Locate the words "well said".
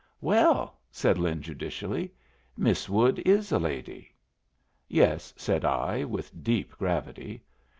0.19-1.19